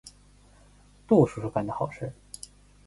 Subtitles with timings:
[1.05, 2.11] 杜叔叔干的好事。